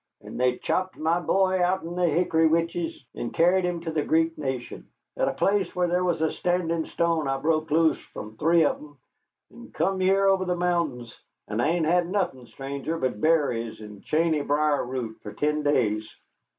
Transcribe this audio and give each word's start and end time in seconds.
And 0.21 0.39
they 0.39 0.57
chopped 0.57 0.97
my 0.97 1.19
boy 1.19 1.61
outen 1.63 1.93
the 1.95 2.07
hickory 2.07 2.47
withes 2.47 3.05
and 3.13 3.31
carried 3.31 3.63
him 3.63 3.81
to 3.81 3.91
the 3.91 4.03
Creek 4.03 4.35
Nation. 4.35 4.87
At 5.15 5.27
a 5.27 5.33
place 5.33 5.75
where 5.75 5.87
there 5.87 6.03
was 6.03 6.21
a 6.23 6.31
standin' 6.31 6.87
stone 6.87 7.27
I 7.27 7.37
broke 7.37 7.69
loose 7.69 7.99
from 8.11 8.35
three 8.37 8.63
of 8.65 8.77
'em 8.77 8.97
and 9.51 9.71
come 9.75 9.99
here 9.99 10.25
over 10.27 10.43
the 10.45 10.55
mountains, 10.55 11.15
and 11.47 11.61
I 11.61 11.67
ain't 11.67 11.85
had 11.85 12.07
nothin', 12.09 12.47
stranger, 12.47 12.97
but 12.97 13.21
berries 13.21 13.79
and 13.79 14.01
chainey 14.01 14.41
brier 14.41 14.83
root 14.87 15.19
for 15.21 15.33
ten 15.33 15.61
days. 15.61 16.09